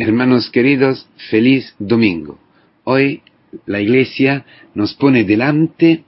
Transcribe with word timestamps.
Hermanos 0.00 0.48
queridos, 0.50 1.08
feliz 1.28 1.74
domingo. 1.80 2.38
Hoy 2.84 3.20
la 3.66 3.80
iglesia 3.80 4.44
nos 4.72 4.94
pone 4.94 5.24
delante 5.24 6.04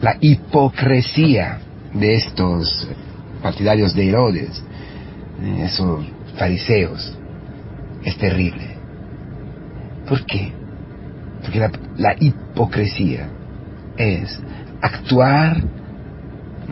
la 0.00 0.16
hipocresía 0.20 1.58
de 1.92 2.14
estos 2.14 2.86
partidarios 3.42 3.96
de 3.96 4.08
Herodes, 4.08 4.62
esos 5.58 6.06
fariseos. 6.38 7.18
Es 8.04 8.16
terrible. 8.16 8.76
¿Por 10.08 10.24
qué? 10.24 10.52
Porque 11.42 11.68
la, 11.96 12.14
hipocresía 12.20 13.28
es 13.96 14.40
actuar 14.80 15.64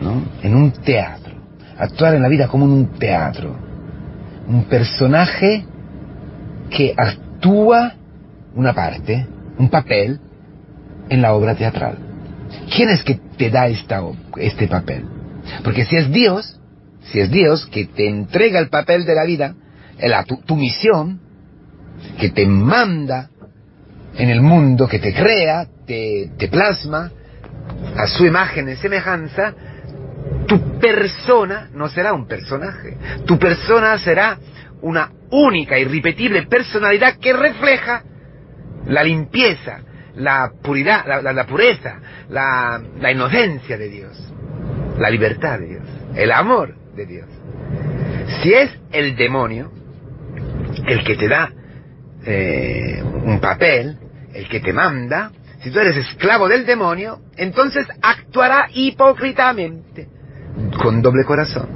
¿no? 0.01 0.23
en 0.41 0.55
un 0.55 0.71
teatro, 0.71 1.33
actuar 1.77 2.15
en 2.15 2.21
la 2.21 2.29
vida 2.29 2.47
como 2.47 2.63
en 2.63 2.71
un 2.71 2.87
teatro. 2.97 3.57
Un 4.47 4.63
personaje 4.63 5.65
que 6.75 6.93
actúa 6.97 7.93
una 8.55 8.73
parte, 8.73 9.27
un 9.57 9.69
papel, 9.69 10.19
en 11.09 11.21
la 11.21 11.33
obra 11.33 11.55
teatral. 11.55 11.97
¿Quién 12.75 12.89
es 12.89 13.03
que 13.03 13.15
te 13.37 13.49
da 13.49 13.67
esta, 13.67 14.01
este 14.37 14.67
papel? 14.67 15.05
Porque 15.63 15.85
si 15.85 15.95
es 15.95 16.11
Dios, 16.11 16.59
si 17.03 17.19
es 17.19 17.29
Dios 17.29 17.65
que 17.67 17.85
te 17.85 18.07
entrega 18.07 18.59
el 18.59 18.69
papel 18.69 19.05
de 19.05 19.15
la 19.15 19.25
vida, 19.25 19.55
la, 19.99 20.23
tu, 20.23 20.37
tu 20.37 20.55
misión, 20.55 21.19
que 22.19 22.29
te 22.29 22.45
manda 22.45 23.29
en 24.17 24.29
el 24.29 24.41
mundo, 24.41 24.87
que 24.87 24.99
te 24.99 25.13
crea, 25.13 25.67
te, 25.85 26.31
te 26.37 26.47
plasma 26.47 27.11
a 27.97 28.07
su 28.07 28.25
imagen 28.25 28.69
y 28.69 28.75
semejanza, 28.75 29.53
tu 30.47 30.79
persona 30.79 31.69
no 31.73 31.89
será 31.89 32.13
un 32.13 32.27
personaje, 32.27 32.97
tu 33.25 33.37
persona 33.37 33.97
será 33.97 34.37
una 34.83 35.11
única, 35.31 35.79
irrepetible 35.79 36.43
personalidad 36.43 37.17
que 37.17 37.33
refleja 37.33 38.03
la 38.85 39.03
limpieza, 39.03 39.79
la 40.15 40.51
puridad, 40.61 41.05
la, 41.23 41.45
pureza, 41.47 41.99
la, 42.29 43.11
inocencia 43.11 43.77
de 43.77 43.89
Dios, 43.89 44.33
la 44.99 45.09
libertad 45.09 45.59
de 45.59 45.67
Dios, 45.67 45.83
el 46.15 46.31
amor 46.31 46.75
de 46.95 47.05
Dios. 47.05 47.27
Si 48.41 48.53
es 48.53 48.71
el 48.91 49.15
demonio 49.15 49.71
el 50.85 51.03
que 51.03 51.15
te 51.15 51.29
da 51.29 51.51
eh, 52.25 53.01
un 53.03 53.39
papel, 53.39 53.97
el 54.33 54.49
que 54.49 54.59
te 54.59 54.73
manda, 54.73 55.31
si 55.61 55.71
tú 55.71 55.79
eres 55.79 55.95
esclavo 55.95 56.49
del 56.49 56.65
demonio, 56.65 57.21
entonces 57.37 57.87
actuará 58.01 58.67
hipócritamente, 58.73 60.09
con 60.81 61.01
doble 61.01 61.23
corazón. 61.23 61.69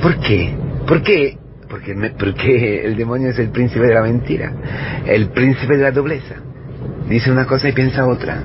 ¿Por 0.00 0.20
qué? 0.20 0.56
¿Por 0.86 1.02
qué? 1.02 1.39
Porque, 1.70 1.94
me, 1.94 2.10
porque 2.10 2.84
el 2.84 2.96
demonio 2.96 3.30
es 3.30 3.38
el 3.38 3.50
príncipe 3.50 3.86
de 3.86 3.94
la 3.94 4.02
mentira, 4.02 4.52
el 5.06 5.28
príncipe 5.28 5.76
de 5.76 5.84
la 5.84 5.92
dobleza. 5.92 6.34
Dice 7.08 7.30
una 7.30 7.46
cosa 7.46 7.68
y 7.68 7.72
piensa 7.72 8.06
otra. 8.06 8.42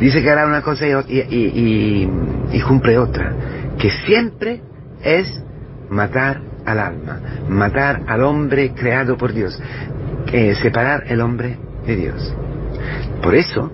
Dice 0.00 0.20
que 0.20 0.30
hará 0.30 0.46
una 0.46 0.62
cosa 0.62 0.86
y, 0.86 0.92
y, 1.08 1.20
y, 1.30 2.10
y 2.56 2.60
cumple 2.62 2.98
otra. 2.98 3.32
Que 3.78 3.90
siempre 4.04 4.60
es 5.02 5.42
matar 5.90 6.40
al 6.64 6.78
alma, 6.78 7.20
matar 7.48 8.02
al 8.06 8.22
hombre 8.22 8.72
creado 8.74 9.16
por 9.16 9.32
Dios, 9.32 9.60
eh, 10.32 10.54
separar 10.56 11.04
el 11.06 11.20
hombre 11.20 11.56
de 11.86 11.96
Dios. 11.96 12.34
Por 13.22 13.34
eso 13.34 13.70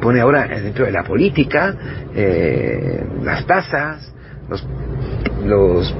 pone 0.00 0.20
ahora 0.20 0.48
dentro 0.48 0.86
de 0.86 0.92
la 0.92 1.04
política 1.04 1.76
eh, 2.14 3.04
las 3.22 3.46
tasas, 3.46 4.12
los, 4.48 4.66
los, 5.44 5.94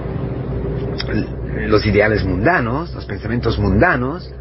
los 1.56 1.84
ideales 1.86 2.24
mundanos, 2.24 2.94
los 2.94 3.04
pensamientos 3.06 3.58
mundanos, 3.58 4.32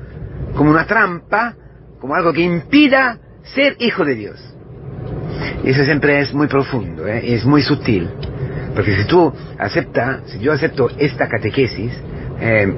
como 0.55 0.71
una 0.71 0.85
trampa, 0.85 1.55
como 1.99 2.15
algo 2.15 2.33
que 2.33 2.41
impida 2.41 3.17
ser 3.43 3.75
hijo 3.79 4.05
de 4.05 4.15
Dios. 4.15 4.55
Y 5.63 5.69
eso 5.69 5.83
siempre 5.83 6.19
es 6.19 6.33
muy 6.33 6.47
profundo, 6.47 7.07
¿eh? 7.07 7.33
es 7.33 7.45
muy 7.45 7.61
sutil. 7.61 8.09
Porque 8.73 8.95
si 8.95 9.05
tú 9.05 9.33
aceptas, 9.57 10.21
si 10.27 10.39
yo 10.39 10.53
acepto 10.53 10.89
esta 10.97 11.27
catequesis, 11.27 11.91
eh, 12.39 12.73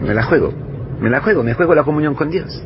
me 0.00 0.14
la 0.14 0.22
juego. 0.22 0.52
Me 1.00 1.10
la 1.10 1.20
juego, 1.20 1.42
me 1.42 1.54
juego 1.54 1.74
la 1.74 1.82
comunión 1.82 2.14
con 2.14 2.30
Dios. 2.30 2.62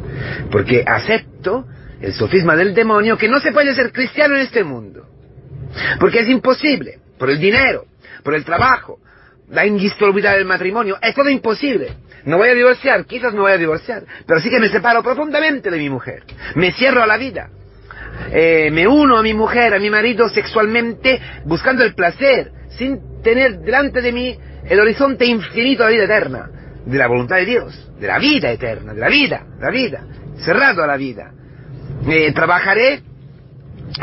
Porque 0.50 0.84
acepto 0.86 1.66
el 2.00 2.12
sofisma 2.12 2.54
del 2.54 2.74
demonio 2.74 3.16
que 3.16 3.28
no 3.28 3.40
se 3.40 3.52
puede 3.52 3.74
ser 3.74 3.92
cristiano 3.92 4.36
en 4.36 4.42
este 4.42 4.62
mundo. 4.62 5.06
Porque 5.98 6.20
es 6.20 6.28
imposible. 6.28 6.98
Por 7.18 7.30
el 7.30 7.38
dinero, 7.38 7.86
por 8.22 8.34
el 8.34 8.44
trabajo, 8.44 8.98
la 9.50 9.66
indisolubilidad 9.66 10.34
del 10.36 10.44
matrimonio. 10.44 10.98
Es 11.00 11.14
todo 11.14 11.28
imposible. 11.28 11.92
No 12.24 12.38
voy 12.38 12.48
a 12.48 12.54
divorciar, 12.54 13.04
quizás 13.06 13.32
no 13.34 13.42
voy 13.42 13.52
a 13.52 13.58
divorciar. 13.58 14.02
Pero 14.26 14.40
sí 14.40 14.50
que 14.50 14.58
me 14.58 14.68
separo 14.68 15.02
profundamente 15.02 15.70
de 15.70 15.78
mi 15.78 15.88
mujer. 15.88 16.24
Me 16.56 16.72
cierro 16.72 17.02
a 17.02 17.06
la 17.06 17.16
vida. 17.16 17.50
Eh, 18.32 18.70
me 18.72 18.86
uno 18.86 19.18
a 19.18 19.22
mi 19.22 19.34
mujer, 19.34 19.74
a 19.74 19.78
mi 19.78 19.90
marido 19.90 20.28
sexualmente, 20.28 21.20
buscando 21.44 21.84
el 21.84 21.94
placer, 21.94 22.50
sin 22.70 23.22
tener 23.22 23.60
delante 23.60 24.00
de 24.00 24.12
mí 24.12 24.36
el 24.64 24.80
horizonte 24.80 25.24
infinito 25.26 25.84
de 25.84 25.90
la 25.90 25.94
vida 25.94 26.04
eterna, 26.04 26.50
de 26.84 26.98
la 26.98 27.06
voluntad 27.06 27.36
de 27.36 27.44
Dios, 27.44 27.90
de 28.00 28.06
la 28.06 28.18
vida 28.18 28.50
eterna, 28.50 28.94
de 28.94 29.00
la 29.00 29.08
vida, 29.08 29.46
la 29.60 29.70
vida, 29.70 30.04
cerrado 30.38 30.82
a 30.82 30.86
la 30.86 30.96
vida. 30.96 31.32
Eh, 32.08 32.32
trabajaré 32.32 33.02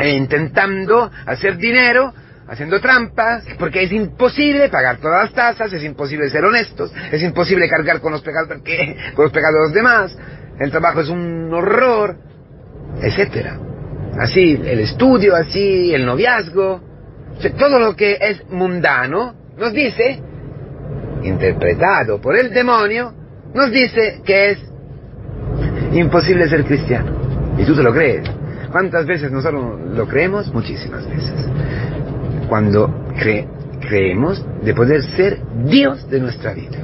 eh, 0.00 0.10
intentando 0.10 1.10
hacer 1.26 1.56
dinero, 1.56 2.12
haciendo 2.48 2.80
trampas, 2.80 3.44
porque 3.58 3.82
es 3.84 3.92
imposible 3.92 4.68
pagar 4.68 4.98
todas 4.98 5.24
las 5.24 5.32
tasas, 5.32 5.72
es 5.72 5.82
imposible 5.82 6.28
ser 6.28 6.44
honestos, 6.44 6.92
es 7.10 7.22
imposible 7.22 7.68
cargar 7.68 8.00
con 8.00 8.12
los 8.12 8.22
pecados, 8.22 8.48
con 9.14 9.24
los 9.24 9.32
pecados 9.32 9.54
de 9.54 9.60
los 9.60 9.72
demás, 9.74 10.16
el 10.58 10.70
trabajo 10.70 11.00
es 11.00 11.08
un 11.08 11.52
horror, 11.52 12.16
etcétera. 13.00 13.58
Así 14.18 14.60
el 14.64 14.80
estudio, 14.80 15.34
así 15.34 15.92
el 15.94 16.06
noviazgo, 16.06 16.80
todo 17.58 17.78
lo 17.78 17.96
que 17.96 18.16
es 18.20 18.48
mundano, 18.50 19.34
nos 19.56 19.72
dice, 19.72 20.20
interpretado 21.22 22.20
por 22.20 22.36
el 22.36 22.50
demonio, 22.50 23.12
nos 23.54 23.70
dice 23.70 24.20
que 24.24 24.50
es 24.50 24.58
imposible 25.92 26.48
ser 26.48 26.64
cristiano. 26.64 27.12
Y 27.58 27.64
tú 27.64 27.74
te 27.74 27.82
lo 27.82 27.92
crees. 27.92 28.28
¿Cuántas 28.70 29.06
veces 29.06 29.30
nosotros 29.30 29.80
lo 29.94 30.08
creemos? 30.08 30.52
Muchísimas 30.52 31.08
veces. 31.08 31.48
Cuando 32.54 32.88
cre 33.18 33.48
creemos 33.80 34.46
de 34.62 34.74
poder 34.74 35.02
ser 35.16 35.40
Dios 35.64 36.08
de 36.08 36.20
nuestra 36.20 36.52
vida. 36.52 36.78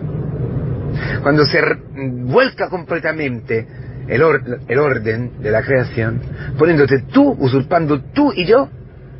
Cuando 1.22 1.46
se 1.46 1.60
vuelca 1.94 2.68
completamente 2.68 3.68
el, 4.08 4.20
or 4.20 4.42
el, 4.66 4.78
orden 4.80 5.40
de 5.40 5.52
la 5.52 5.62
creación, 5.62 6.22
poniéndote 6.58 7.04
tú, 7.12 7.36
usurpando 7.38 8.00
tú 8.00 8.32
y 8.34 8.46
yo 8.46 8.68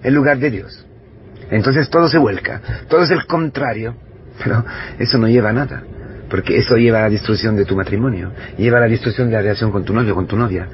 en 0.03 0.13
lugar 0.13 0.39
de 0.41 0.51
Dios. 0.51 0.85
Entonces 1.53 1.89
todo 1.89 2.09
se 2.09 2.19
vuelca, 2.19 2.61
todo 2.89 3.05
es 3.05 3.13
el 3.13 3.27
contrario, 3.27 3.95
pero 4.43 4.65
eso 4.99 5.19
no 5.19 5.29
lleva 5.29 5.51
a 5.51 5.53
nada, 5.53 5.85
porque 6.29 6.59
eso 6.59 6.75
lleva 6.75 6.99
a 6.99 7.03
la 7.03 7.11
destrucción 7.11 7.55
de 7.55 7.65
tu 7.65 7.77
matrimonio, 7.77 8.33
lleva 8.59 8.79
a 8.79 8.81
la 8.81 8.89
destrucción 8.89 9.29
de 9.29 9.35
la 9.35 9.43
relación 9.43 9.71
con 9.71 9.85
tu 9.85 9.95
novio, 9.95 10.17
con 10.17 10.27
tu 10.27 10.37
novia, 10.37 10.67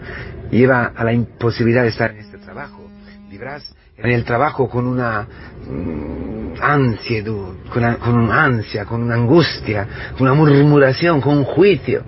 lleva 0.50 0.86
a 0.96 1.04
la 1.04 1.12
imposibilidad 1.12 1.82
de 1.82 1.88
estar 1.88 2.12
en 2.12 2.20
este 2.20 2.38
trabajo. 2.38 2.90
Vivrás 3.28 3.76
en 3.98 4.10
el 4.10 4.24
trabajo 4.24 4.68
con 4.68 4.86
una 4.86 5.26
mm, 5.68 6.60
ansia, 6.60 7.24
con 7.24 7.96
con 7.96 8.14
una 8.14 8.44
ansia, 8.44 8.84
con 8.84 9.02
una 9.02 9.14
angustia, 9.14 9.86
con 10.16 10.22
una 10.28 10.34
murmuración, 10.34 11.20
con 11.20 11.38
un 11.38 11.44
juicio 11.44 12.02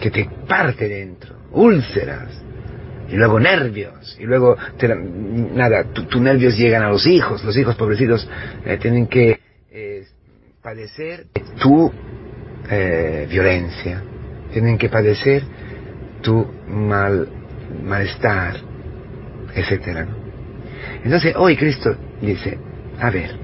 que 0.00 0.10
te 0.10 0.28
parte 0.46 0.88
dentro, 0.88 1.36
úlceras, 1.52 2.28
y 3.08 3.16
luego 3.16 3.38
nervios, 3.38 4.16
y 4.18 4.24
luego, 4.24 4.56
te, 4.78 4.88
nada, 4.88 5.84
tus 5.84 6.08
tu 6.08 6.20
nervios 6.20 6.56
llegan 6.56 6.82
a 6.82 6.90
los 6.90 7.06
hijos, 7.06 7.44
los 7.44 7.56
hijos 7.56 7.76
pobrecitos 7.76 8.28
eh, 8.64 8.78
tienen 8.80 9.06
que 9.06 9.38
eh, 9.70 10.04
padecer 10.62 11.26
tu 11.60 11.92
eh, 12.70 13.26
violencia, 13.30 14.02
tienen 14.52 14.78
que 14.78 14.88
padecer 14.88 15.42
tu 16.22 16.46
mal, 16.68 17.28
malestar, 17.84 18.56
etcétera. 19.54 20.23
Entonces 21.04 21.34
hoy 21.36 21.56
Cristo 21.56 21.94
dice, 22.20 22.58
a 22.98 23.10
ver, 23.10 23.36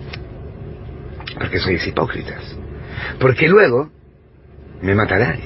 porque 1.38 1.58
sois 1.58 1.86
hipócritas, 1.86 2.56
porque 3.20 3.48
luego 3.48 3.90
me 4.82 4.94
mataráis, 4.94 5.44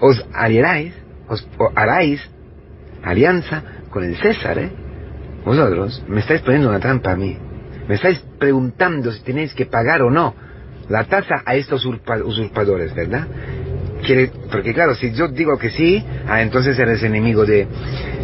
os 0.00 0.24
aliaráis, 0.34 0.92
os 1.26 1.48
haráis 1.74 2.20
alianza 3.02 3.62
con 3.90 4.04
el 4.04 4.16
César, 4.16 4.58
¿eh? 4.58 4.70
Vosotros 5.44 6.02
me 6.08 6.20
estáis 6.20 6.42
poniendo 6.42 6.68
una 6.68 6.80
trampa 6.80 7.12
a 7.12 7.16
mí. 7.16 7.36
Me 7.86 7.96
estáis 7.96 8.18
preguntando 8.38 9.12
si 9.12 9.22
tenéis 9.22 9.52
que 9.54 9.66
pagar 9.66 10.02
o 10.02 10.10
no 10.10 10.34
la 10.88 11.04
tasa 11.04 11.42
a 11.44 11.54
estos 11.54 11.84
usurpadores, 11.86 12.94
¿verdad? 12.94 13.26
Porque 14.50 14.74
claro, 14.74 14.94
si 14.94 15.12
yo 15.12 15.28
digo 15.28 15.56
que 15.58 15.70
sí, 15.70 16.04
ah, 16.28 16.42
entonces 16.42 16.78
eres 16.78 17.02
enemigo 17.02 17.46
de, 17.46 17.66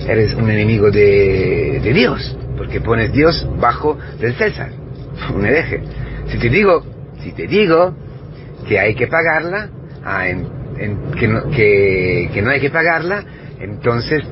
eres 0.06 0.34
un 0.34 0.50
enemigo 0.50 0.90
de 0.90 1.80
Dios, 1.82 2.36
porque 2.70 2.82
pones 2.82 3.12
Dios 3.12 3.48
bajo 3.58 3.98
del 4.20 4.32
César, 4.34 4.70
un 5.34 5.44
hereje. 5.44 5.82
Si 6.28 6.38
te 6.38 6.48
digo, 6.48 6.84
si 7.20 7.32
te 7.32 7.48
digo 7.48 7.92
que 8.68 8.78
hay 8.78 8.94
que 8.94 9.08
pagarla, 9.08 9.68
ah, 10.04 10.24
que, 11.18 11.26
no, 11.26 11.50
que, 11.50 12.30
que 12.32 12.42
no 12.42 12.50
hay 12.50 12.60
que 12.60 12.70
pagarla, 12.70 13.24
entonces 13.58 14.22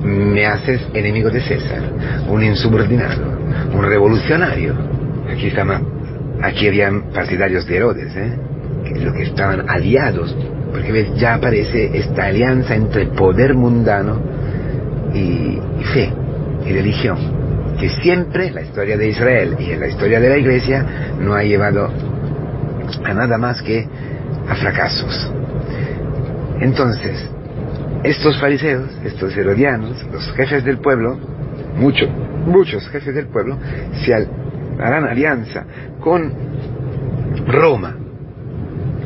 me 0.00 0.46
haces 0.46 0.80
enemigo 0.94 1.28
de 1.28 1.40
César, 1.40 1.82
un 2.28 2.44
insubordinado, 2.44 3.26
un 3.74 3.84
revolucionario. 3.84 4.74
Aquí 5.28 5.48
estaban, 5.48 5.84
aquí 6.40 6.68
habían 6.68 7.10
partidarios 7.10 7.66
de 7.66 7.76
Herodes, 7.76 8.14
¿eh? 8.14 8.32
lo 9.00 9.12
que 9.12 9.24
estaban 9.24 9.68
aliados, 9.68 10.36
porque 10.70 10.92
ves, 10.92 11.08
ya 11.16 11.34
aparece 11.34 11.90
esta 11.98 12.26
alianza 12.26 12.76
entre 12.76 13.06
poder 13.06 13.54
mundano 13.54 14.20
y 15.12 15.58
fe 15.92 16.12
y 16.64 16.72
religión, 16.72 17.41
que 17.82 17.88
siempre 17.88 18.52
la 18.52 18.62
historia 18.62 18.96
de 18.96 19.08
Israel 19.08 19.56
y 19.58 19.72
en 19.72 19.80
la 19.80 19.88
historia 19.88 20.20
de 20.20 20.28
la 20.28 20.38
Iglesia 20.38 20.86
no 21.18 21.34
ha 21.34 21.42
llevado 21.42 21.90
a 23.04 23.12
nada 23.12 23.38
más 23.38 23.60
que 23.60 23.88
a 24.48 24.54
fracasos. 24.54 25.32
Entonces, 26.60 27.28
estos 28.04 28.38
fariseos, 28.38 28.88
estos 29.04 29.36
herodianos, 29.36 30.00
los 30.12 30.32
jefes 30.34 30.64
del 30.64 30.78
pueblo, 30.78 31.18
muchos, 31.74 32.08
muchos 32.46 32.88
jefes 32.88 33.16
del 33.16 33.26
pueblo, 33.26 33.58
se 34.04 34.14
harán 34.14 35.02
alianza 35.02 35.64
con 35.98 36.32
Roma, 37.48 37.96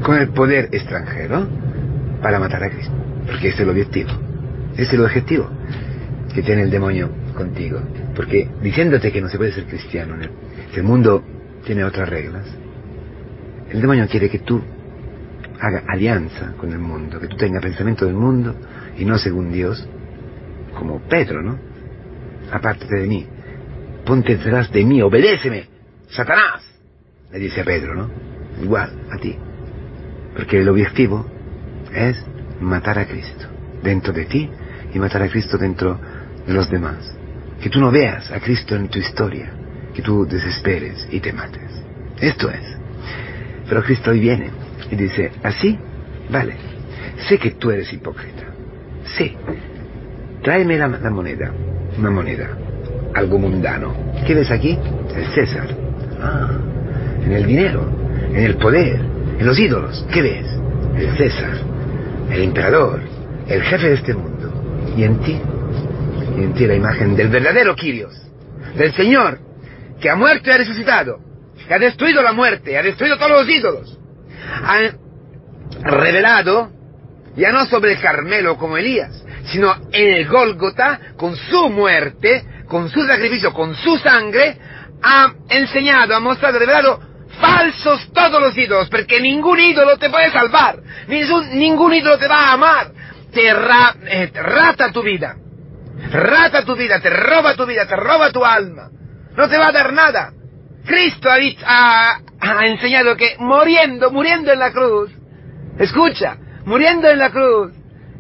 con 0.03 0.19
el 0.19 0.29
poder 0.35 0.69
extranjero, 0.71 1.49
para 2.21 2.39
matar 2.39 2.63
a 2.63 2.69
Cristo. 2.69 2.93
Porque 3.27 3.49
ese 3.49 3.57
es 3.57 3.61
el 3.61 3.71
objetivo. 3.71 4.11
Ese 4.75 4.83
es 4.83 4.93
el 4.93 5.01
objetivo 5.01 5.49
que 6.35 6.43
tiene 6.43 6.61
el 6.61 6.71
demonio 6.71 7.09
contigo. 7.35 7.81
Porque 8.17 8.49
diciéndote 8.63 9.13
que 9.13 9.21
no 9.21 9.29
se 9.29 9.37
puede 9.37 9.53
ser 9.53 9.65
cristiano, 9.67 10.17
el 10.75 10.83
mundo 10.83 11.23
tiene 11.65 11.85
otras 11.85 12.09
reglas, 12.09 12.47
el 13.71 13.81
demonio 13.81 14.09
quiere 14.09 14.31
que 14.31 14.39
tú 14.39 14.63
haga 15.61 15.85
alianza 15.87 16.55
con 16.57 16.73
el 16.73 16.79
mundo, 16.79 17.21
que 17.21 17.29
tú 17.29 17.37
tengas 17.37 17.63
pensamiento 17.63 18.07
del 18.07 18.15
mundo 18.15 18.55
y 18.97 19.05
no 19.05 19.19
según 19.19 19.53
Dios, 19.53 19.87
como 20.79 21.01
Pedro, 21.01 21.43
¿no? 21.43 21.59
Apártate 22.51 23.01
de 23.01 23.07
mí, 23.07 23.27
ponte 24.07 24.37
detrás 24.37 24.73
de 24.73 24.85
mí, 24.85 25.03
obedéceme, 25.03 25.67
Satanás, 26.09 26.63
le 27.31 27.39
dice 27.39 27.61
a 27.61 27.65
Pedro, 27.65 27.95
¿no? 27.95 28.11
Igual 28.63 28.93
a 29.11 29.19
ti, 29.19 29.37
porque 30.35 30.61
el 30.63 30.69
objetivo 30.71 31.27
es 31.93 32.25
matar 32.61 32.99
a 32.99 33.07
Cristo 33.07 33.47
dentro 33.83 34.15
de 34.15 34.25
ti 34.25 34.51
y 34.95 34.99
matar 34.99 35.23
a 35.23 35.29
Cristo 35.29 35.59
dentro 35.59 35.99
de 36.47 36.55
los 36.55 36.71
demás. 36.71 37.17
Que 37.61 37.71
tú 37.71 37.81
no 37.81 37.91
veas 37.91 38.31
a 38.31 38.41
Cristo 38.41 38.77
en 38.77 38.89
tu 38.89 38.99
historia, 38.99 39.51
que 39.95 40.03
tú 40.03 40.27
desesperes 40.27 41.09
y 41.11 41.21
te 41.21 41.33
mates. 41.33 41.71
Esto 42.21 42.51
es. 42.51 42.77
Pero 43.69 43.83
Cristo 43.83 44.11
hoy 44.11 44.21
viene 44.21 44.51
y 44.91 44.97
dice, 44.97 45.33
así, 45.43 45.79
vale, 46.31 46.55
sé 47.29 47.39
que 47.39 47.53
tú 47.53 47.71
eres 47.71 47.93
hipócrita, 47.93 48.45
sí, 49.17 49.37
tráeme 50.43 50.79
la, 50.79 50.89
moneda, 50.89 51.51
una 51.99 52.11
moneda, 52.11 52.57
algo 53.15 53.39
mundano. 53.39 53.95
¿Qué 54.27 54.35
ves 54.35 54.51
aquí? 54.51 54.79
El 55.15 55.27
César. 55.35 55.69
Ah, 56.21 56.51
en 57.25 57.33
el 57.33 57.47
dinero, 57.47 57.91
en 58.33 58.45
el 58.45 58.57
poder, 58.57 59.01
en 59.39 59.47
los 59.47 59.59
ídolos. 59.59 60.07
¿Qué 60.13 60.23
ves? 60.23 60.47
El 60.97 61.17
César, 61.17 61.59
el 62.31 62.43
emperador, 62.43 63.01
el 63.49 63.63
jefe 63.63 63.89
de 63.89 63.95
este 63.95 64.15
mundo. 64.15 64.53
Y 64.97 65.03
en 65.03 65.19
ti, 65.19 65.41
y 66.37 66.67
la 66.67 66.75
imagen 66.75 67.17
del 67.17 67.29
verdadero 67.29 67.75
Quirios, 67.75 68.15
del 68.77 68.95
Señor, 68.95 69.39
que 70.01 70.11
ha 70.11 70.17
muerto 70.17 70.51
y 70.51 70.53
ha 70.53 70.59
resucitado, 70.59 71.19
que 71.67 71.75
ha 71.75 71.79
destruido 71.79 72.23
la 72.23 72.33
muerte, 72.33 72.77
ha 72.77 72.83
destruido 72.83 73.17
todos 73.17 73.31
los 73.31 73.49
ídolos, 73.49 73.99
ha 74.63 74.79
revelado 75.83 76.71
ya 77.37 77.53
no 77.53 77.67
sobre 77.67 77.93
el 77.93 78.01
Carmelo 78.01 78.57
como 78.57 78.77
Elías, 78.77 79.25
sino 79.47 79.75
en 79.93 80.15
el 80.15 80.29
Gólgota, 80.29 81.01
con 81.17 81.37
su 81.37 81.69
muerte, 81.71 82.45
con 82.69 82.91
su 82.91 83.07
sacrificio, 83.07 83.53
con 83.53 83.75
su 83.77 83.97
sangre, 83.99 84.59
ha 85.03 85.33
enseñado, 85.49 86.15
ha 86.17 86.21
mostrado, 86.21 86.59
revelado 86.59 87.01
falsos 87.41 88.11
todos 88.13 88.41
los 88.41 88.57
ídolos, 88.57 88.89
porque 88.89 89.21
ningún 89.21 89.61
ídolo 89.61 89.99
te 89.99 90.11
puede 90.11 90.31
salvar, 90.33 90.79
ningún, 91.09 91.95
ídolo 91.95 92.19
te 92.19 92.29
va 92.29 92.49
a 92.49 92.53
amar, 92.53 92.93
te, 93.33 93.49
eh, 93.49 94.31
rata 94.35 94.91
tu 94.91 95.03
vida, 95.03 95.37
rata 96.11 96.65
tu 96.65 96.75
vida, 96.77 97.01
te 97.01 97.11
roba 97.11 97.55
tu 97.55 97.67
vida, 97.67 97.87
te 97.87 97.97
roba 97.97 98.31
tu 98.31 98.45
alma, 98.45 98.91
no 99.37 99.49
te 99.49 99.57
va 99.57 99.69
a 99.69 99.73
dar 99.73 99.93
nada. 99.93 100.33
Cristo 100.85 101.29
ha, 101.31 102.21
enseñado 102.65 103.17
que 103.17 103.37
muriendo, 103.39 104.11
muriendo 104.11 104.53
en 104.53 104.59
la 104.59 104.73
cruz, 104.73 105.11
escucha, 105.79 106.37
muriendo 106.65 107.09
en 107.09 107.19
la 107.19 107.31
cruz, 107.31 107.73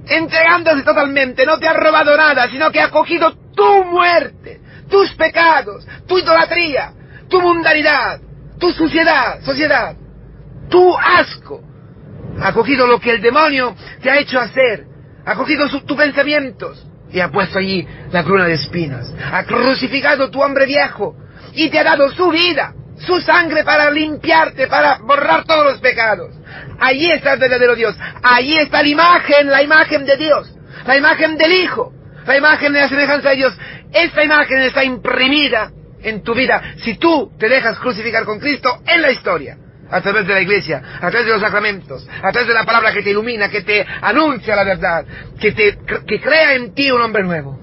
entregándose 0.09 0.83
totalmente, 0.83 1.47
no 1.47 1.59
te 1.59 1.69
ha 1.69 1.75
robado 1.75 2.17
nada, 2.17 2.49
sino 2.49 2.71
que 2.71 2.81
ha 2.81 2.91
cogido 2.91 3.33
tu 3.55 3.85
muerte, 3.85 4.61
tus 4.91 5.15
pecados, 5.15 5.87
tu 6.09 6.19
idolatría, 6.19 6.93
tu 7.29 7.41
mundanidad, 7.41 8.21
tu 8.59 8.73
suciedad, 8.73 9.41
sociedad, 9.43 9.95
tu 10.69 10.97
asco. 10.97 11.63
Ha 12.43 12.53
cogido 12.53 12.87
lo 12.87 12.99
que 12.99 13.13
el 13.13 13.23
demonio 13.23 13.75
te 14.03 14.11
ha 14.11 14.19
hecho 14.19 14.41
hacer, 14.41 14.85
ha 15.25 15.35
cogido 15.37 15.69
tus 15.69 15.97
pensamientos 15.97 16.85
y 17.17 17.21
ha 17.21 17.31
puesto 17.31 17.59
allí 17.59 17.89
la 18.13 18.25
corona 18.25 18.45
de 18.45 18.57
espinas, 18.57 19.11
ha 19.33 19.43
crucificado 19.45 20.31
tu 20.31 20.43
hombre 20.43 20.67
viejo 20.67 21.17
y 21.55 21.71
te 21.71 21.79
ha 21.79 21.85
dado 21.85 22.13
su 22.13 22.29
vida, 22.29 22.75
su 22.99 23.19
sangre 23.23 23.65
para 23.65 23.91
limpiarte, 23.91 24.67
para 24.67 24.99
borrar 24.99 25.45
todos 25.45 25.65
los 25.65 25.81
pecados. 25.81 26.35
Allí 26.79 27.11
está 27.11 27.33
el 27.33 27.41
verdadero 27.41 27.75
Dios. 27.75 27.97
Allí 28.23 28.59
está 28.59 28.83
la 28.83 28.89
imagen, 28.89 29.51
la 29.51 29.63
imagen 29.63 30.05
de 30.05 30.19
Dios. 30.19 30.53
La 30.87 30.95
imagen 30.99 31.39
del 31.39 31.53
Hijo. 31.53 31.91
La 32.27 32.37
imagen 32.37 32.75
de 32.75 32.81
la 32.81 32.89
semejanza 32.91 33.31
de 33.31 33.37
Dios. 33.37 33.59
Esta 33.95 34.23
imagen 34.23 34.59
está 34.59 34.85
imprimida 34.85 35.71
en 36.03 36.23
tu 36.23 36.35
vida 36.35 36.75
si 36.85 36.99
tú 36.99 37.33
te 37.39 37.49
dejas 37.49 37.79
crucificar 37.79 38.27
con 38.27 38.39
Cristo 38.39 38.83
en 38.87 39.01
la 39.01 39.11
historia. 39.11 39.57
A 39.91 40.01
través 40.01 40.27
de 40.27 40.35
la 40.35 40.41
iglesia, 40.41 40.83
a 40.97 41.11
través 41.11 41.27
de 41.27 41.33
los 41.33 41.41
sacramentos, 41.41 42.09
a 42.23 42.33
través 42.33 42.49
de 42.49 42.55
la 42.55 42.65
palabra 42.65 42.93
que 42.93 43.03
te 43.03 43.11
ilumina, 43.11 43.49
que 43.49 43.63
te 43.63 43.87
anuncia 44.03 44.57
la 44.57 44.65
verdad, 44.65 45.05
que, 45.41 45.53
te, 45.53 45.79
que 46.07 46.21
crea 46.21 46.55
en 46.55 46.75
ti 46.75 46.91
un 46.91 47.01
hombre 47.03 47.23
nuevo, 47.23 47.59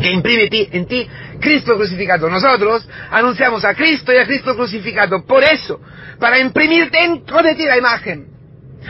que 0.00 0.10
imprime 0.10 0.48
en 0.52 0.86
ti 0.86 1.08
Cristo 1.40 1.76
crucificado. 1.76 2.28
Nosotros 2.28 2.86
anunciamos 3.10 3.64
a 3.64 3.74
Cristo 3.74 4.12
y 4.12 4.18
a 4.18 4.26
Cristo 4.26 4.54
crucificado. 4.54 5.24
Por 5.24 5.42
eso, 5.42 5.80
para 6.18 6.38
imprimir 6.38 6.90
dentro 6.90 7.42
de 7.42 7.54
ti 7.54 7.64
la 7.64 7.78
imagen. 7.78 8.28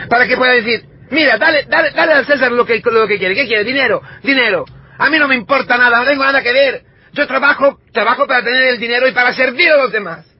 Para 0.09 0.27
que 0.27 0.37
pueda 0.37 0.53
decir, 0.53 0.85
mira, 1.09 1.37
dale, 1.37 1.65
dale, 1.69 1.91
dale 1.91 2.13
al 2.13 2.25
César 2.25 2.51
lo 2.51 2.65
que, 2.65 2.81
lo 2.83 3.07
que 3.07 3.17
quiere. 3.17 3.35
¿Qué 3.35 3.47
quiere? 3.47 3.63
Dinero, 3.63 4.01
dinero. 4.23 4.65
A 4.97 5.09
mí 5.09 5.17
no 5.17 5.27
me 5.27 5.35
importa 5.35 5.77
nada, 5.77 5.99
no 5.99 6.05
tengo 6.05 6.23
nada 6.23 6.41
que 6.43 6.51
ver. 6.51 6.83
Yo 7.13 7.27
trabajo, 7.27 7.79
trabajo 7.91 8.27
para 8.27 8.43
tener 8.43 8.63
el 8.69 8.79
dinero 8.79 9.07
y 9.07 9.11
para 9.11 9.33
servir 9.33 9.69
a 9.71 9.77
los 9.77 9.91
demás. 9.91 10.30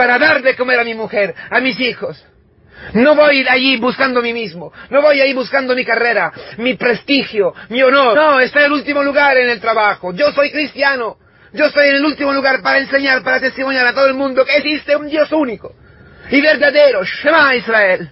Para 0.00 0.18
dar 0.18 0.40
de 0.40 0.56
comer 0.56 0.80
a 0.80 0.84
mi 0.84 0.94
mujer, 0.94 1.34
a 1.50 1.60
mis 1.60 1.78
hijos. 1.78 2.16
No 2.94 3.14
voy 3.14 3.46
allí 3.46 3.76
buscando 3.76 4.22
mí 4.22 4.32
mismo, 4.32 4.72
no 4.88 5.02
voy 5.02 5.20
ahí 5.20 5.34
buscando 5.34 5.74
mi 5.74 5.84
carrera, 5.84 6.32
mi 6.56 6.72
prestigio, 6.72 7.52
mi 7.68 7.82
honor. 7.82 8.16
No, 8.16 8.40
está 8.40 8.60
en 8.60 8.64
el 8.64 8.72
último 8.72 9.02
lugar 9.02 9.36
en 9.36 9.50
el 9.50 9.60
trabajo. 9.60 10.14
Yo 10.14 10.32
soy 10.32 10.50
cristiano. 10.52 11.18
Yo 11.52 11.66
estoy 11.66 11.90
en 11.90 11.96
el 11.96 12.04
último 12.06 12.32
lugar 12.32 12.62
para 12.62 12.78
enseñar, 12.78 13.22
para 13.22 13.40
testimoniar 13.40 13.86
a 13.88 13.92
todo 13.92 14.06
el 14.06 14.14
mundo 14.14 14.42
que 14.46 14.56
existe 14.56 14.96
un 14.96 15.06
Dios 15.06 15.30
único 15.32 15.74
y 16.30 16.40
verdadero, 16.40 17.04
Shema 17.04 17.54
Israel. 17.56 18.10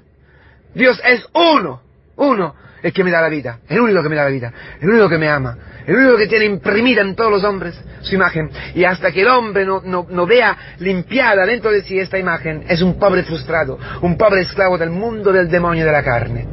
Dios 0.75 1.01
es 1.03 1.25
uno, 1.33 1.81
uno, 2.17 2.55
el 2.83 2.93
que 2.93 3.05
me 3.05 3.11
da 3.11 3.21
la 3.21 3.29
vida, 3.29 3.61
el 3.69 3.81
único 3.81 4.03
que 4.03 4.09
me 4.09 4.17
da 4.17 4.25
la 4.25 4.31
vida, 4.31 4.53
el 4.81 4.89
único 4.89 5.09
que 5.09 5.19
me 5.19 5.29
ama, 5.29 5.57
el 5.87 5.97
único 5.97 6.17
que 6.17 6.27
tiene 6.27 6.45
imprimida 6.45 7.01
en 7.01 7.15
todos 7.15 7.31
los 7.31 7.45
hombres 7.45 7.75
su 8.03 8.15
imagen. 8.15 8.51
Y 8.75 8.85
hasta 8.85 9.11
que 9.11 9.23
el 9.23 9.29
hombre 9.29 9.65
no, 9.65 9.81
no, 9.85 10.07
no, 10.09 10.27
vea 10.27 10.57
limpiada 10.79 11.47
dentro 11.47 11.71
de 11.71 11.83
sí 11.83 11.99
esta 11.99 12.19
imagen, 12.19 12.65
es 12.69 12.83
un 12.83 12.99
pobre 12.99 13.23
frustrado, 13.23 13.79
un 14.03 14.17
pobre 14.17 14.43
esclavo 14.43 14.77
del 14.77 14.91
mundo 14.91 15.33
del 15.33 15.49
demonio 15.49 15.85
de 15.85 15.93
la 15.93 16.03
carne. 16.03 16.47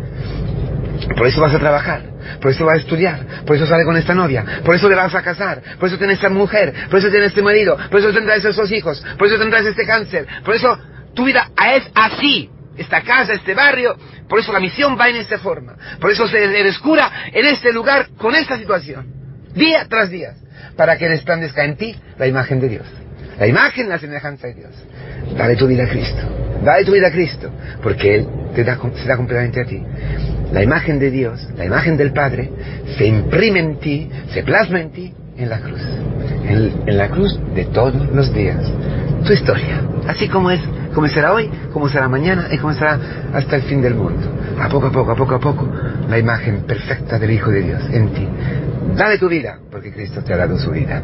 Por 1.17 1.27
eso 1.27 1.41
vas 1.41 1.53
a 1.53 1.60
trabajar, 1.60 2.01
por 2.41 2.51
eso 2.51 2.65
vas 2.65 2.77
a 2.77 2.79
estudiar, 2.79 3.20
por 3.46 3.55
eso 3.55 3.67
sale 3.67 3.84
con 3.84 3.98
esta 3.98 4.15
novia, 4.15 4.62
por 4.63 4.74
eso 4.74 4.89
le 4.89 4.96
vas 4.96 5.13
a 5.13 5.22
casar, 5.22 5.62
por 5.79 5.89
eso 5.89 5.98
tienes 5.98 6.15
esta 6.15 6.29
mujer, 6.29 6.74
por 6.89 7.00
eso 7.00 7.10
tienes 7.10 7.29
este 7.29 7.41
marido, 7.41 7.77
por 7.91 8.00
eso 8.00 8.13
tendrás 8.13 8.44
esos 8.44 8.72
hijos, 8.72 9.03
por 9.17 9.27
eso 9.27 9.38
tendrás 9.38 9.65
este 9.65 9.86
cáncer, 9.86 10.25
por 10.44 10.55
eso 10.55 10.77
tu 11.13 11.25
vida 11.25 11.51
es 11.75 11.84
así, 11.94 12.50
esta 12.77 13.01
casa, 13.01 13.34
este 13.34 13.53
barrio, 13.53 13.96
por 14.27 14.39
eso 14.39 14.51
la 14.51 14.60
misión 14.60 14.98
va 15.00 15.10
en 15.10 15.17
esta 15.17 15.39
forma, 15.39 15.75
por 16.00 16.12
eso 16.12 16.27
se 16.27 16.48
descura 16.48 17.12
en 17.32 17.46
este 17.46 17.72
lugar 17.72 18.10
con 18.17 18.36
esta 18.36 18.58
situación, 18.58 19.05
día 19.53 19.86
tras 19.89 20.10
día, 20.10 20.34
para 20.75 20.98
que 20.98 21.08
resplandezca 21.08 21.63
en 21.63 21.77
ti 21.77 21.96
la 22.17 22.27
imagen 22.27 22.60
de 22.60 22.70
Dios, 22.70 22.86
la 23.39 23.48
imagen, 23.48 23.89
la 23.89 24.00
semejanza 24.00 24.48
de 24.48 24.53
Dios. 24.55 24.72
Dale 25.38 25.55
tu 25.55 25.67
vida 25.67 25.84
a 25.86 25.89
Cristo, 25.89 26.22
dale 26.63 26.86
tu 26.86 26.91
vida 26.94 27.08
a 27.08 27.12
Cristo, 27.12 27.51
porque 27.82 28.15
Él 28.15 28.27
te 28.53 28.63
da, 28.63 28.77
se 28.96 29.08
da 29.08 29.17
completamente 29.17 29.62
a 29.62 29.65
ti 29.65 29.82
la 30.51 30.63
imagen 30.63 31.00
de 31.00 31.12
Dios, 31.12 31.48
la 31.58 31.65
imagen 31.65 31.98
del 31.98 32.13
Padre, 32.13 32.50
se 32.98 33.05
imprime 33.05 33.60
en 33.60 33.79
ti, 33.79 34.10
se 34.34 34.44
plasma 34.44 34.79
en 34.79 34.91
ti 34.91 35.13
en 35.38 35.50
la 35.50 35.60
cruz. 35.60 35.82
En, 36.48 36.98
la 36.98 37.10
cruz 37.10 37.38
de 37.53 37.65
todos 37.65 38.10
los 38.13 38.34
días. 38.34 38.60
Tu 39.25 39.34
historia, 39.34 39.82
así 40.08 40.29
como 40.29 40.51
es 40.51 40.62
como 40.96 41.10
será 41.10 41.34
hoy, 41.34 41.52
como 41.74 41.90
será 41.90 42.08
mañana 42.08 42.48
y 42.50 42.58
como 42.58 42.74
será 42.74 42.98
hasta 43.34 43.58
el 43.58 43.64
fin 43.64 43.82
del 43.82 43.96
mundo. 43.96 44.32
A 44.58 44.70
poco 44.70 44.88
a 44.88 44.92
poco, 44.92 45.12
a 45.12 45.16
poco 45.16 45.36
a 45.36 45.40
poco, 45.40 45.70
la 46.10 46.18
imagen 46.18 46.64
perfecta 46.64 47.20
del 47.20 47.32
Hijo 47.32 47.52
de 47.52 47.62
Dios 47.62 47.84
en 47.92 48.14
ti. 48.14 48.28
Dale 48.96 49.18
tu 49.18 49.28
vida, 49.28 49.60
porque 49.70 49.92
Cristo 49.92 50.24
te 50.24 50.34
ha 50.34 50.38
dado 50.38 50.58
su 50.58 50.72
vida. 50.72 51.04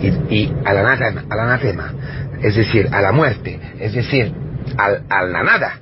Y, 0.00 0.54
al, 0.64 0.78
anatema, 0.78 1.24
al 1.28 1.40
anatema, 1.40 1.92
es 2.40 2.54
decir, 2.54 2.88
a 2.92 3.00
la 3.00 3.10
muerte, 3.10 3.58
es 3.80 3.92
decir, 3.92 4.32
al, 4.76 5.02
a 5.10 5.42
nada, 5.42 5.80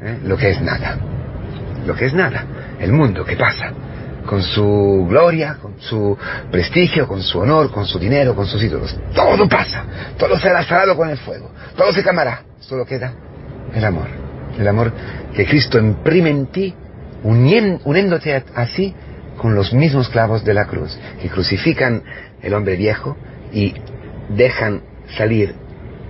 ¿eh? 0.00 0.18
lo 0.24 0.36
que 0.36 0.50
es 0.50 0.62
nada. 0.62 0.96
Lo 1.84 1.94
que 1.96 2.04
es 2.04 2.14
nada, 2.14 2.44
el 2.78 2.92
mundo 2.92 3.24
que 3.24 3.36
pasa 3.36 3.72
con 4.24 4.42
su 4.42 5.06
gloria, 5.08 5.56
con 5.60 5.80
su 5.80 6.16
prestigio, 6.52 7.08
con 7.08 7.22
su 7.22 7.40
honor, 7.40 7.72
con 7.72 7.86
su 7.86 7.98
dinero, 7.98 8.36
con 8.36 8.46
sus 8.46 8.62
ídolos. 8.62 8.96
Todo 9.14 9.48
pasa, 9.48 9.84
todo 10.16 10.38
será 10.38 10.62
salado 10.62 10.96
con 10.96 11.08
el 11.08 11.16
fuego, 11.16 11.50
todo 11.76 11.92
se 11.92 12.04
quemará, 12.04 12.42
solo 12.68 12.84
queda 12.84 13.14
el 13.74 13.84
amor. 13.84 14.08
El 14.58 14.68
amor 14.68 14.92
que 15.34 15.46
Cristo 15.46 15.78
imprime 15.78 16.28
en 16.30 16.46
ti, 16.48 16.74
uniéndote 17.22 18.44
así 18.54 18.94
con 19.38 19.54
los 19.54 19.72
mismos 19.72 20.08
clavos 20.10 20.44
de 20.44 20.52
la 20.52 20.66
cruz, 20.66 20.98
que 21.22 21.30
crucifican 21.30 22.02
el 22.42 22.52
hombre 22.52 22.76
viejo 22.76 23.16
y 23.52 23.74
dejan 24.28 24.82
salir 25.16 25.54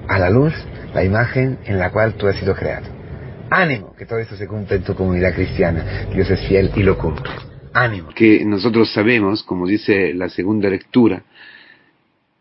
a 0.09 0.19
la 0.19 0.31
luz 0.31 0.53
la 0.95 1.05
imagen 1.05 1.59
en 1.65 1.79
la 1.79 1.91
cual 1.91 2.15
tú 2.15 2.27
has 2.27 2.37
sido 2.37 2.55
creado. 2.55 2.87
Ánimo, 3.51 3.95
que 3.97 4.05
todo 4.05 4.19
esto 4.19 4.37
se 4.37 4.49
cumple 4.49 4.77
en 4.77 4.83
tu 4.83 4.95
comunidad 4.95 5.35
cristiana. 5.35 6.07
Dios 6.13 6.29
es 6.29 6.41
fiel 6.49 6.73
y 6.75 6.83
lo 6.83 6.99
cumple. 6.99 7.31
Ánimo. 7.73 8.09
Que 8.09 8.45
nosotros 8.45 8.93
sabemos, 8.93 9.43
como 9.45 9.67
dice 9.67 10.13
la 10.13 10.29
segunda 10.29 10.69
lectura, 10.69 11.23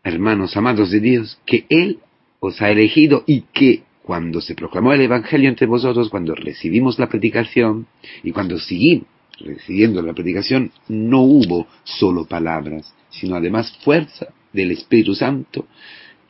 hermanos 0.02 0.56
amados 0.56 0.90
de 0.90 1.00
Dios, 1.00 1.40
que 1.46 1.66
Él 1.68 2.00
os 2.40 2.60
ha 2.60 2.70
elegido 2.70 3.22
y 3.26 3.42
que 3.52 3.87
cuando 4.08 4.40
se 4.40 4.54
proclamó 4.54 4.94
el 4.94 5.02
Evangelio 5.02 5.50
entre 5.50 5.66
vosotros, 5.66 6.08
cuando 6.08 6.34
recibimos 6.34 6.98
la 6.98 7.10
predicación 7.10 7.88
y 8.22 8.32
cuando 8.32 8.58
seguimos 8.58 9.06
recibiendo 9.38 10.00
la 10.00 10.14
predicación, 10.14 10.72
no 10.88 11.20
hubo 11.20 11.66
solo 11.84 12.24
palabras, 12.24 12.94
sino 13.10 13.36
además 13.36 13.70
fuerza 13.84 14.28
del 14.50 14.70
Espíritu 14.70 15.14
Santo 15.14 15.66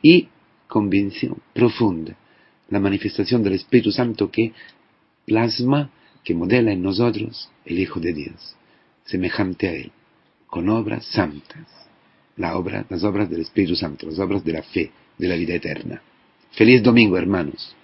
y 0.01 0.27
convicción 0.67 1.37
profunda, 1.53 2.17
la 2.69 2.81
manifestación 2.81 3.43
del 3.43 3.53
Espíritu 3.53 3.93
Santo 3.93 4.29
que 4.29 4.51
plasma, 5.25 5.89
que 6.25 6.35
modela 6.35 6.73
en 6.73 6.83
nosotros 6.83 7.49
el 7.63 7.79
Hijo 7.79 8.01
de 8.01 8.11
Dios 8.11 8.57
semejante 9.05 9.69
a 9.69 9.71
Él, 9.71 9.91
con 10.47 10.67
obras 10.67 11.05
santas, 11.05 11.65
las 12.35 12.55
obras 12.55 13.29
del 13.29 13.39
Espíritu 13.39 13.77
Santo, 13.77 14.05
las 14.05 14.19
obras 14.19 14.43
de 14.43 14.51
la 14.51 14.63
fe, 14.63 14.91
de 15.17 15.27
la 15.29 15.35
vida 15.35 15.55
eterna. 15.55 16.01
Feliz 16.51 16.83
domingo, 16.83 17.17
hermanos. 17.17 17.75